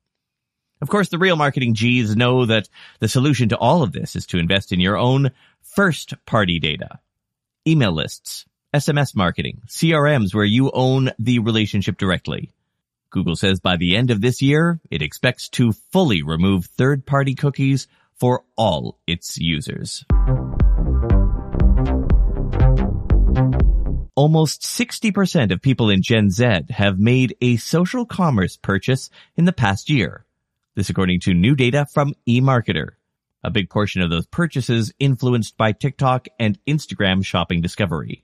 Of 0.81 0.89
course, 0.89 1.09
the 1.09 1.17
real 1.17 1.35
marketing 1.35 1.73
G's 1.73 2.15
know 2.15 2.45
that 2.45 2.67
the 2.99 3.07
solution 3.07 3.49
to 3.49 3.57
all 3.57 3.81
of 3.81 3.93
this 3.93 4.15
is 4.15 4.25
to 4.27 4.37
invest 4.37 4.71
in 4.71 4.79
your 4.79 4.97
own 4.97 5.31
first 5.61 6.13
party 6.25 6.59
data. 6.59 6.99
Email 7.67 7.93
lists, 7.93 8.45
SMS 8.73 9.15
marketing, 9.15 9.61
CRMs 9.67 10.33
where 10.33 10.45
you 10.45 10.69
own 10.71 11.11
the 11.17 11.39
relationship 11.39 11.97
directly. 11.97 12.51
Google 13.09 13.35
says 13.35 13.61
by 13.61 13.77
the 13.77 13.95
end 13.95 14.11
of 14.11 14.19
this 14.19 14.41
year, 14.41 14.81
it 14.91 15.01
expects 15.01 15.47
to 15.49 15.71
fully 15.71 16.21
remove 16.21 16.65
third 16.65 17.05
party 17.05 17.35
cookies 17.35 17.87
for 18.13 18.43
all 18.57 18.99
its 19.07 19.37
users. 19.37 20.03
Almost 24.15 24.61
60% 24.61 25.51
of 25.51 25.61
people 25.61 25.89
in 25.89 26.01
Gen 26.01 26.29
Z 26.29 26.67
have 26.69 26.97
made 26.97 27.35
a 27.41 27.57
social 27.57 28.05
commerce 28.05 28.55
purchase 28.55 29.09
in 29.35 29.43
the 29.43 29.51
past 29.51 29.89
year. 29.89 30.25
This 30.73 30.89
according 30.89 31.19
to 31.21 31.33
new 31.33 31.53
data 31.53 31.85
from 31.93 32.13
eMarketer. 32.25 32.91
A 33.43 33.51
big 33.51 33.69
portion 33.69 34.01
of 34.01 34.09
those 34.09 34.25
purchases 34.25 34.93
influenced 34.99 35.57
by 35.57 35.73
TikTok 35.73 36.29
and 36.39 36.57
Instagram 36.65 37.25
shopping 37.25 37.59
discovery. 37.59 38.23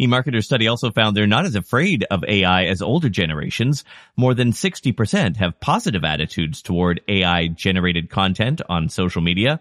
eMarketer's 0.00 0.46
study 0.46 0.68
also 0.68 0.90
found 0.90 1.14
they're 1.14 1.26
not 1.26 1.44
as 1.44 1.54
afraid 1.54 2.06
of 2.10 2.24
AI 2.24 2.64
as 2.64 2.80
older 2.80 3.10
generations. 3.10 3.84
More 4.16 4.32
than 4.32 4.52
60% 4.52 5.36
have 5.36 5.60
positive 5.60 6.04
attitudes 6.04 6.62
toward 6.62 7.02
AI 7.08 7.48
generated 7.48 8.08
content 8.08 8.62
on 8.70 8.88
social 8.88 9.20
media. 9.20 9.60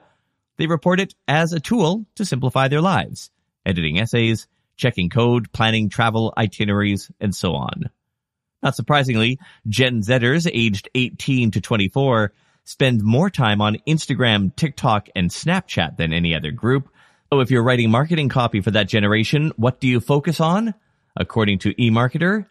They 0.56 0.68
report 0.68 1.02
it 1.02 1.16
as 1.28 1.52
a 1.52 1.60
tool 1.60 2.06
to 2.16 2.24
simplify 2.24 2.70
their 2.70 2.82
lives, 2.82 3.30
editing 3.66 4.00
essays, 4.00 4.48
checking 4.84 5.10
code, 5.10 5.50
planning 5.54 5.88
travel 5.88 6.34
itineraries, 6.38 7.10
and 7.22 7.34
so 7.34 7.56
on. 7.56 7.90
Not 8.62 8.76
surprisingly, 8.76 9.40
Gen 9.66 10.02
Zers 10.02 10.46
aged 10.54 10.90
18 10.94 11.52
to 11.52 11.62
24 11.62 12.34
spend 12.66 13.02
more 13.02 13.30
time 13.30 13.62
on 13.62 13.78
Instagram, 13.88 14.54
TikTok, 14.54 15.08
and 15.16 15.30
Snapchat 15.30 15.96
than 15.96 16.12
any 16.12 16.36
other 16.36 16.52
group. 16.52 16.90
So 17.32 17.40
if 17.40 17.50
you're 17.50 17.64
writing 17.64 17.92
marketing 17.92 18.28
copy 18.28 18.60
for 18.60 18.72
that 18.72 18.90
generation, 18.90 19.54
what 19.56 19.80
do 19.80 19.88
you 19.88 20.02
focus 20.02 20.42
on? 20.42 20.74
According 21.16 21.60
to 21.60 21.74
eMarketer, 21.76 22.48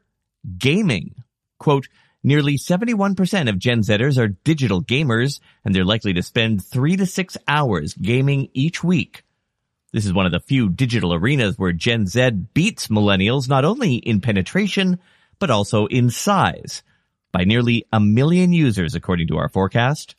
gaming. 0.57 1.15
Quote, 1.59 1.89
nearly 2.23 2.57
71% 2.57 3.51
of 3.51 3.59
Gen 3.59 3.81
Zers 3.81 4.17
are 4.19 4.29
digital 4.29 4.83
gamers, 4.83 5.41
and 5.67 5.75
they're 5.75 5.85
likely 5.85 6.15
to 6.15 6.23
spend 6.23 6.65
three 6.65 6.97
to 6.97 7.05
six 7.05 7.37
hours 7.47 7.93
gaming 7.93 8.49
each 8.55 8.83
week. 8.83 9.23
This 9.93 10.07
is 10.07 10.15
one 10.15 10.25
of 10.25 10.33
the 10.33 10.41
few 10.41 10.71
digital 10.71 11.13
arenas 11.13 11.59
where 11.59 11.73
Gen 11.73 12.07
Z 12.07 12.31
beats 12.55 12.89
millennials 12.89 13.47
not 13.47 13.67
only 13.67 13.97
in 13.97 14.23
penetration, 14.23 14.99
but 15.39 15.51
also 15.51 15.85
in 15.87 16.09
size 16.09 16.83
by 17.31 17.45
nearly 17.45 17.85
a 17.93 18.01
million 18.01 18.55
users 18.55 18.95
according 18.95 19.29
to 19.29 19.37
our 19.37 19.51
forecast. 19.51 20.17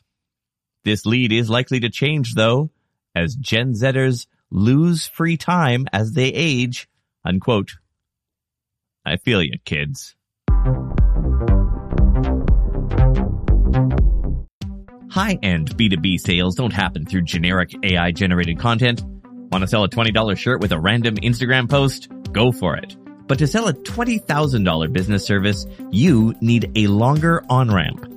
This 0.86 1.08
lead 1.08 1.32
is 1.32 1.50
likely 1.50 1.80
to 1.80 1.90
change 1.90 2.36
though 2.36 2.70
as 3.16 3.36
Gen 3.36 3.74
Zers 3.74 4.28
lose 4.52 5.08
free 5.08 5.38
time 5.38 5.88
as 5.92 6.12
they 6.12 6.28
age, 6.28 6.88
unquote. 7.26 7.72
I 9.04 9.18
feel 9.18 9.42
you, 9.42 9.58
kids. 9.66 10.16
High-end 15.10 15.76
B2B 15.78 16.20
sales 16.20 16.56
don't 16.56 16.74
happen 16.74 17.06
through 17.06 17.24
generic 17.24 17.74
AI 17.84 18.12
generated 18.12 18.60
content. 18.60 19.04
Want 19.54 19.62
to 19.62 19.68
sell 19.68 19.84
a 19.84 19.88
$20 19.90 20.36
shirt 20.40 20.62
with 20.62 20.72
a 20.72 20.80
random 20.80 21.16
Instagram 21.18 21.70
post? 21.70 22.08
Go 22.32 22.52
for 22.52 22.76
it. 22.76 22.98
But 23.28 23.38
to 23.38 23.46
sell 23.46 23.68
a 23.68 23.74
$20,000 23.74 24.92
business 24.92 25.28
service, 25.28 25.68
you 25.92 26.34
need 26.42 26.72
a 26.76 26.88
longer 26.88 27.44
on-ramp. 27.52 28.10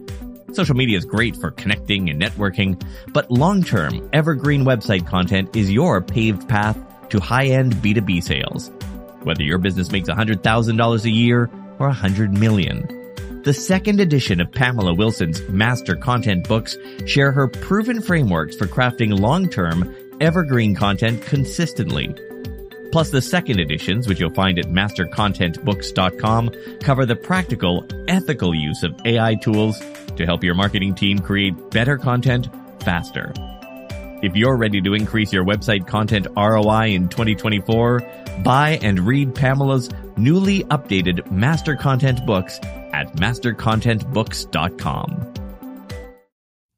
Social 0.54 0.74
media 0.74 0.96
is 0.96 1.04
great 1.04 1.36
for 1.36 1.50
connecting 1.50 2.08
and 2.08 2.22
networking, 2.22 2.82
but 3.12 3.30
long-term, 3.30 4.08
evergreen 4.14 4.64
website 4.64 5.06
content 5.06 5.54
is 5.54 5.70
your 5.70 6.00
paved 6.00 6.48
path 6.48 6.78
to 7.10 7.20
high-end 7.20 7.74
B2B 7.76 8.22
sales. 8.22 8.70
Whether 9.22 9.42
your 9.42 9.58
business 9.58 9.92
makes 9.92 10.08
$100,000 10.08 11.04
a 11.04 11.10
year 11.10 11.50
or 11.78 11.88
100 11.88 12.32
million. 12.32 13.42
The 13.42 13.52
second 13.52 14.00
edition 14.00 14.40
of 14.40 14.50
Pamela 14.50 14.94
Wilson's 14.94 15.46
Master 15.50 15.96
Content 15.96 16.48
books 16.48 16.78
share 17.04 17.30
her 17.30 17.46
proven 17.46 18.00
frameworks 18.00 18.56
for 18.56 18.66
crafting 18.66 19.20
long-term, 19.20 19.94
evergreen 20.20 20.74
content 20.74 21.22
consistently 21.22 22.14
Plus, 22.96 23.10
the 23.10 23.20
second 23.20 23.60
editions, 23.60 24.08
which 24.08 24.20
you'll 24.20 24.32
find 24.32 24.58
at 24.58 24.64
mastercontentbooks.com, 24.66 26.50
cover 26.80 27.04
the 27.04 27.14
practical, 27.14 27.86
ethical 28.08 28.54
use 28.54 28.82
of 28.82 28.98
AI 29.04 29.34
tools 29.34 29.78
to 30.16 30.24
help 30.24 30.42
your 30.42 30.54
marketing 30.54 30.94
team 30.94 31.18
create 31.18 31.52
better 31.70 31.98
content 31.98 32.48
faster. 32.82 33.34
If 34.22 34.34
you're 34.34 34.56
ready 34.56 34.80
to 34.80 34.94
increase 34.94 35.30
your 35.30 35.44
website 35.44 35.86
content 35.86 36.26
ROI 36.34 36.94
in 36.94 37.10
2024, 37.10 38.00
buy 38.42 38.78
and 38.80 39.00
read 39.00 39.34
Pamela's 39.34 39.90
newly 40.16 40.64
updated 40.64 41.30
Master 41.30 41.76
Content 41.76 42.24
books 42.24 42.58
at 42.62 43.14
mastercontentbooks.com. 43.16 45.34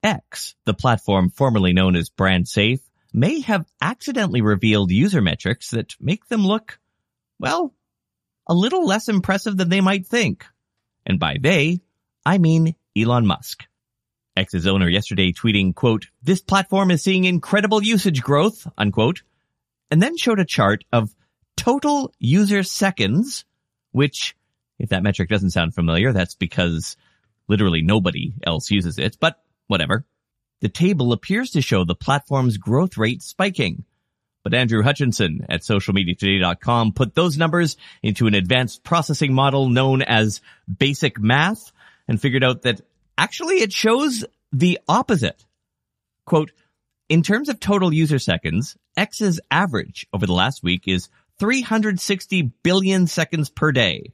X, 0.02 0.56
the 0.66 0.74
platform 0.74 1.30
formerly 1.30 1.72
known 1.72 1.94
as 1.94 2.10
BrandSafe, 2.10 2.80
may 3.18 3.40
have 3.40 3.66
accidentally 3.80 4.40
revealed 4.40 4.90
user 4.90 5.20
metrics 5.20 5.70
that 5.70 5.94
make 6.00 6.26
them 6.28 6.46
look, 6.46 6.78
well, 7.38 7.74
a 8.46 8.54
little 8.54 8.86
less 8.86 9.08
impressive 9.08 9.56
than 9.56 9.68
they 9.68 9.80
might 9.80 10.06
think. 10.06 10.44
And 11.04 11.18
by 11.18 11.36
they, 11.40 11.80
I 12.24 12.38
mean 12.38 12.74
Elon 12.96 13.26
Musk. 13.26 13.64
X's 14.36 14.66
owner 14.66 14.88
yesterday 14.88 15.32
tweeting, 15.32 15.74
quote, 15.74 16.06
this 16.22 16.40
platform 16.40 16.90
is 16.90 17.02
seeing 17.02 17.24
incredible 17.24 17.82
usage 17.82 18.22
growth, 18.22 18.66
unquote, 18.78 19.22
and 19.90 20.00
then 20.00 20.16
showed 20.16 20.38
a 20.38 20.44
chart 20.44 20.84
of 20.92 21.14
total 21.56 22.14
user 22.20 22.62
seconds, 22.62 23.44
which, 23.90 24.36
if 24.78 24.90
that 24.90 25.02
metric 25.02 25.28
doesn't 25.28 25.50
sound 25.50 25.74
familiar, 25.74 26.12
that's 26.12 26.36
because 26.36 26.96
literally 27.48 27.82
nobody 27.82 28.32
else 28.46 28.70
uses 28.70 28.98
it, 28.98 29.16
but 29.18 29.42
whatever. 29.66 30.04
The 30.60 30.68
table 30.68 31.12
appears 31.12 31.50
to 31.52 31.62
show 31.62 31.84
the 31.84 31.94
platform's 31.94 32.56
growth 32.56 32.96
rate 32.96 33.22
spiking. 33.22 33.84
But 34.42 34.54
Andrew 34.54 34.82
Hutchinson 34.82 35.46
at 35.48 35.60
socialmediatoday.com 35.60 36.92
put 36.92 37.14
those 37.14 37.36
numbers 37.36 37.76
into 38.02 38.26
an 38.26 38.34
advanced 38.34 38.82
processing 38.82 39.34
model 39.34 39.68
known 39.68 40.02
as 40.02 40.40
basic 40.78 41.20
math 41.20 41.72
and 42.08 42.20
figured 42.20 42.44
out 42.44 42.62
that 42.62 42.80
actually 43.16 43.56
it 43.56 43.72
shows 43.72 44.24
the 44.52 44.80
opposite. 44.88 45.44
Quote, 46.24 46.52
in 47.08 47.22
terms 47.22 47.48
of 47.48 47.60
total 47.60 47.92
user 47.92 48.18
seconds, 48.18 48.76
X's 48.96 49.40
average 49.50 50.06
over 50.12 50.26
the 50.26 50.32
last 50.32 50.62
week 50.62 50.86
is 50.86 51.08
360 51.38 52.42
billion 52.62 53.06
seconds 53.06 53.48
per 53.48 53.72
day. 53.72 54.12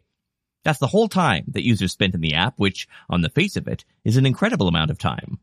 That's 0.62 0.78
the 0.78 0.86
whole 0.86 1.08
time 1.08 1.44
that 1.48 1.66
users 1.66 1.92
spent 1.92 2.14
in 2.14 2.20
the 2.20 2.34
app, 2.34 2.54
which 2.56 2.88
on 3.08 3.20
the 3.20 3.28
face 3.30 3.56
of 3.56 3.68
it 3.68 3.84
is 4.04 4.16
an 4.16 4.26
incredible 4.26 4.68
amount 4.68 4.90
of 4.90 4.98
time. 4.98 5.38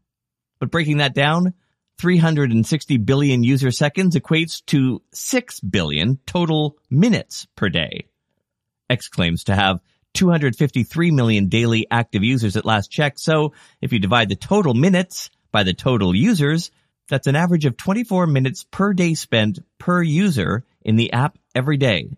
But 0.62 0.70
breaking 0.70 0.98
that 0.98 1.16
down, 1.16 1.56
360 1.98 2.98
billion 2.98 3.44
user 3.44 3.72
seconds 3.72 4.16
equates 4.16 4.64
to 4.68 5.02
6 5.12 5.60
billion 5.62 6.20
total 6.28 6.78
minutes 6.90 7.48
per 7.56 7.68
day. 7.68 8.06
X 8.88 9.10
claims 9.10 9.46
to 9.46 9.56
have 9.56 9.82
253 10.14 11.10
million 11.10 11.50
daily 11.50 11.88
active 11.90 12.24
users 12.24 12.56
at 12.56 12.66
last 12.66 12.92
check. 12.92 13.18
So 13.18 13.54
if 13.82 13.92
you 13.92 13.98
divide 13.98 14.30
the 14.30 14.36
total 14.36 14.76
minutes 14.76 15.32
by 15.52 15.64
the 15.64 15.74
total 15.74 16.16
users, 16.16 16.70
that's 17.10 17.28
an 17.28 17.36
average 17.36 17.66
of 17.66 17.76
24 17.76 18.28
minutes 18.28 18.64
per 18.70 18.94
day 18.94 19.16
spent 19.16 19.60
per 19.80 20.04
user 20.04 20.64
in 20.84 20.96
the 20.96 21.12
app 21.12 21.40
every 21.56 21.78
day, 21.78 22.12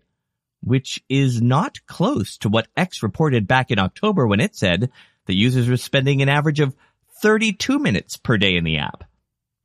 which 0.62 1.02
is 1.08 1.40
not 1.40 1.78
close 1.86 2.36
to 2.38 2.50
what 2.50 2.68
X 2.76 3.02
reported 3.02 3.46
back 3.48 3.70
in 3.70 3.78
October 3.78 4.26
when 4.26 4.40
it 4.40 4.54
said 4.54 4.90
that 5.24 5.34
users 5.34 5.66
were 5.66 5.78
spending 5.78 6.20
an 6.20 6.28
average 6.28 6.60
of 6.60 6.76
32 7.24 7.78
minutes 7.78 8.18
per 8.18 8.36
day 8.36 8.54
in 8.54 8.64
the 8.64 8.76
app, 8.76 9.02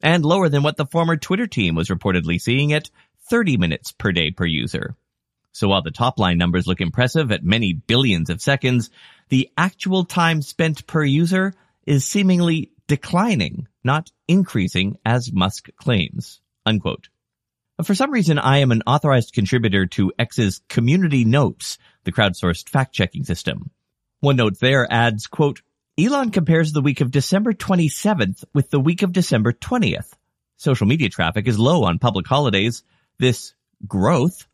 and 0.01 0.23
lower 0.23 0.47
than 0.47 0.63
what 0.63 0.77
the 0.77 0.85
former 0.85 1.17
Twitter 1.17 1.45
team 1.45 1.75
was 1.75 1.89
reportedly 1.89 2.39
seeing 2.39 2.71
at 2.71 2.89
30 3.29 3.57
minutes 3.57 3.91
per 3.91 4.13
day 4.13 4.31
per 4.31 4.45
user. 4.45 4.95
So 5.51 5.67
while 5.67 5.81
the 5.81 5.91
top 5.91 6.19
line 6.19 6.37
numbers 6.37 6.67
look 6.67 6.79
impressive 6.79 7.33
at 7.33 7.43
many 7.43 7.73
billions 7.73 8.29
of 8.29 8.41
seconds, 8.41 8.89
the 9.27 9.49
actual 9.57 10.05
time 10.05 10.41
spent 10.41 10.87
per 10.87 11.03
user 11.03 11.53
is 11.85 12.05
seemingly 12.05 12.71
declining, 12.87 13.67
not 13.83 14.09
increasing 14.25 14.97
as 15.05 15.33
Musk 15.33 15.67
claims. 15.75 16.39
Unquote. 16.65 17.09
For 17.83 17.93
some 17.93 18.11
reason, 18.11 18.39
I 18.39 18.59
am 18.59 18.71
an 18.71 18.83
authorized 18.87 19.33
contributor 19.33 19.85
to 19.85 20.13
X's 20.17 20.61
Community 20.69 21.25
Notes, 21.25 21.77
the 22.05 22.13
crowdsourced 22.13 22.69
fact-checking 22.69 23.25
system. 23.25 23.71
One 24.21 24.37
note 24.37 24.61
there 24.61 24.87
adds, 24.89 25.27
quote, 25.27 25.61
Elon 25.99 26.31
compares 26.31 26.71
the 26.71 26.81
week 26.81 27.01
of 27.01 27.11
December 27.11 27.51
27th 27.51 28.45
with 28.53 28.69
the 28.69 28.79
week 28.79 29.01
of 29.01 29.11
December 29.11 29.51
20th. 29.51 30.13
Social 30.55 30.87
media 30.87 31.09
traffic 31.09 31.45
is 31.45 31.59
low 31.59 31.83
on 31.83 31.99
public 31.99 32.25
holidays. 32.25 32.83
This 33.17 33.53
growth 33.85 34.47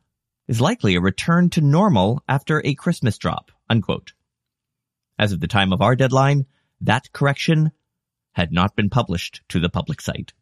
is 0.48 0.60
likely 0.60 0.96
a 0.96 1.02
return 1.02 1.52
to 1.52 1.62
normal 1.62 2.24
after 2.28 2.64
a 2.66 2.74
Christmas 2.74 3.20
drop, 3.20 3.52
unquote. 3.70 4.14
As 5.20 5.34
of 5.34 5.40
the 5.40 5.48
time 5.48 5.72
of 5.72 5.84
our 5.84 5.96
deadline, 5.96 6.48
that 6.82 7.14
correction 7.14 7.72
had 8.32 8.52
not 8.52 8.76
been 8.76 8.90
published 8.90 9.42
to 9.50 9.60
the 9.60 9.70
public 9.70 10.02
site. 10.02 10.34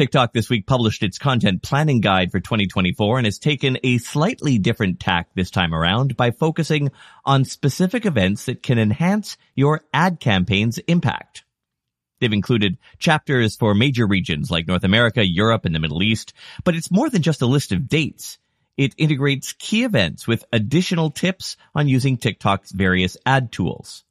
TikTok 0.00 0.32
this 0.32 0.48
week 0.48 0.66
published 0.66 1.02
its 1.02 1.18
content 1.18 1.62
planning 1.62 2.00
guide 2.00 2.32
for 2.32 2.40
2024 2.40 3.18
and 3.18 3.26
has 3.26 3.38
taken 3.38 3.76
a 3.84 3.98
slightly 3.98 4.56
different 4.56 4.98
tack 4.98 5.28
this 5.34 5.50
time 5.50 5.74
around 5.74 6.16
by 6.16 6.30
focusing 6.30 6.90
on 7.26 7.44
specific 7.44 8.06
events 8.06 8.46
that 8.46 8.62
can 8.62 8.78
enhance 8.78 9.36
your 9.54 9.82
ad 9.92 10.18
campaign's 10.18 10.78
impact. 10.78 11.44
They've 12.18 12.32
included 12.32 12.78
chapters 12.98 13.56
for 13.56 13.74
major 13.74 14.06
regions 14.06 14.50
like 14.50 14.66
North 14.66 14.84
America, 14.84 15.22
Europe, 15.22 15.66
and 15.66 15.74
the 15.74 15.80
Middle 15.80 16.02
East, 16.02 16.32
but 16.64 16.74
it's 16.74 16.90
more 16.90 17.10
than 17.10 17.20
just 17.20 17.42
a 17.42 17.46
list 17.46 17.70
of 17.70 17.86
dates. 17.86 18.38
It 18.78 18.94
integrates 18.96 19.52
key 19.52 19.84
events 19.84 20.26
with 20.26 20.46
additional 20.50 21.10
tips 21.10 21.58
on 21.74 21.88
using 21.88 22.16
TikTok's 22.16 22.72
various 22.72 23.18
ad 23.26 23.52
tools. 23.52 24.04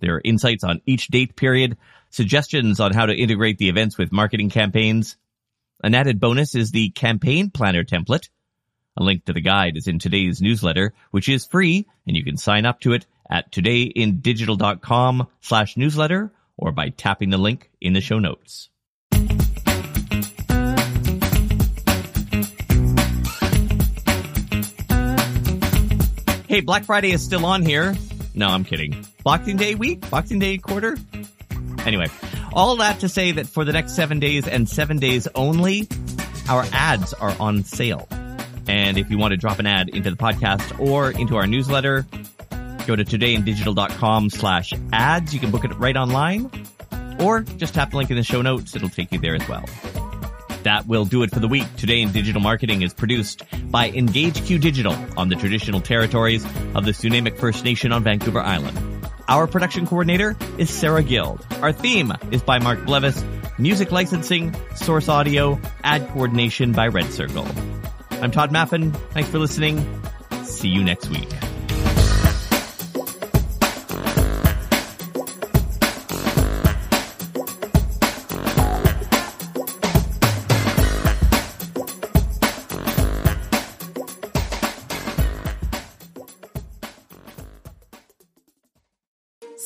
There 0.00 0.16
are 0.16 0.22
insights 0.24 0.64
on 0.64 0.80
each 0.84 1.06
date 1.06 1.36
period, 1.36 1.76
suggestions 2.10 2.80
on 2.80 2.92
how 2.92 3.06
to 3.06 3.14
integrate 3.14 3.58
the 3.58 3.68
events 3.68 3.96
with 3.96 4.10
marketing 4.10 4.50
campaigns, 4.50 5.16
an 5.82 5.94
added 5.94 6.20
bonus 6.20 6.54
is 6.54 6.70
the 6.70 6.90
campaign 6.90 7.50
planner 7.50 7.84
template. 7.84 8.28
A 8.96 9.02
link 9.02 9.24
to 9.26 9.32
the 9.32 9.40
guide 9.40 9.76
is 9.76 9.86
in 9.86 9.98
today's 9.98 10.42
newsletter, 10.42 10.92
which 11.12 11.28
is 11.28 11.46
free, 11.46 11.86
and 12.06 12.16
you 12.16 12.24
can 12.24 12.36
sign 12.36 12.66
up 12.66 12.80
to 12.80 12.94
it 12.94 13.06
at 13.30 13.52
todayindigital.com 13.52 15.28
slash 15.40 15.76
newsletter 15.76 16.32
or 16.56 16.72
by 16.72 16.88
tapping 16.88 17.30
the 17.30 17.38
link 17.38 17.70
in 17.80 17.92
the 17.92 18.00
show 18.00 18.18
notes. 18.18 18.70
Hey, 26.48 26.62
Black 26.62 26.84
Friday 26.84 27.12
is 27.12 27.22
still 27.22 27.44
on 27.44 27.62
here. 27.62 27.94
No, 28.34 28.48
I'm 28.48 28.64
kidding. 28.64 29.06
Boxing 29.22 29.58
Day 29.58 29.74
week? 29.74 30.08
Boxing 30.10 30.38
Day 30.38 30.58
quarter? 30.58 30.96
Anyway, 31.84 32.08
all 32.52 32.76
that 32.76 33.00
to 33.00 33.08
say 33.08 33.32
that 33.32 33.46
for 33.46 33.64
the 33.64 33.72
next 33.72 33.94
seven 33.94 34.20
days 34.20 34.46
and 34.46 34.68
seven 34.68 34.98
days 34.98 35.28
only, 35.34 35.88
our 36.48 36.64
ads 36.72 37.12
are 37.14 37.34
on 37.40 37.64
sale. 37.64 38.08
And 38.66 38.98
if 38.98 39.10
you 39.10 39.18
want 39.18 39.32
to 39.32 39.36
drop 39.36 39.58
an 39.58 39.66
ad 39.66 39.88
into 39.88 40.10
the 40.10 40.16
podcast 40.16 40.78
or 40.78 41.10
into 41.10 41.36
our 41.36 41.46
newsletter, 41.46 42.06
go 42.86 42.96
to 42.96 43.04
todayindigital.com 43.04 44.30
slash 44.30 44.72
ads. 44.92 45.32
You 45.32 45.40
can 45.40 45.50
book 45.50 45.64
it 45.64 45.74
right 45.78 45.96
online 45.96 46.50
or 47.20 47.40
just 47.40 47.74
tap 47.74 47.90
the 47.90 47.96
link 47.96 48.10
in 48.10 48.16
the 48.16 48.22
show 48.22 48.42
notes. 48.42 48.76
It'll 48.76 48.88
take 48.88 49.12
you 49.12 49.18
there 49.18 49.34
as 49.34 49.48
well. 49.48 49.64
That 50.64 50.86
will 50.86 51.04
do 51.04 51.22
it 51.22 51.30
for 51.30 51.40
the 51.40 51.48
week. 51.48 51.64
Today 51.76 52.02
in 52.02 52.12
Digital 52.12 52.42
Marketing 52.42 52.82
is 52.82 52.92
produced 52.92 53.42
by 53.70 53.90
EngageQ 53.90 54.60
Digital 54.60 54.94
on 55.16 55.28
the 55.28 55.36
traditional 55.36 55.80
territories 55.80 56.44
of 56.74 56.84
the 56.84 56.92
Snuneymuxw 56.92 57.38
First 57.38 57.64
Nation 57.64 57.92
on 57.92 58.02
Vancouver 58.02 58.40
Island. 58.40 58.87
Our 59.28 59.46
production 59.46 59.86
coordinator 59.86 60.36
is 60.56 60.70
Sarah 60.70 61.02
Guild. 61.02 61.46
Our 61.60 61.72
theme 61.72 62.14
is 62.30 62.42
by 62.42 62.60
Mark 62.60 62.78
Blevis. 62.80 63.22
Music 63.58 63.92
licensing, 63.92 64.56
source 64.74 65.06
audio, 65.08 65.60
ad 65.84 66.08
coordination 66.08 66.72
by 66.72 66.88
Red 66.88 67.12
Circle. 67.12 67.46
I'm 68.10 68.30
Tod 68.30 68.50
Maffin. 68.52 68.96
Thanks 69.10 69.28
for 69.28 69.38
listening. 69.38 69.84
See 70.44 70.68
you 70.68 70.82
next 70.82 71.10
week. 71.10 71.28